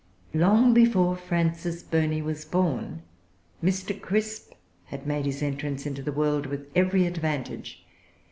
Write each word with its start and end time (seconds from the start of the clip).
Long 0.33 0.73
before 0.73 1.15
Frances 1.15 1.83
Burney 1.83 2.23
was 2.23 2.43
born, 2.43 3.03
Mr. 3.63 4.01
Crisp 4.01 4.53
had 4.85 5.05
made 5.05 5.27
his 5.27 5.43
entrance 5.43 5.85
into 5.85 6.01
the 6.01 6.11
world, 6.11 6.47
with 6.47 6.67
every 6.75 7.05
advantage. 7.05 7.85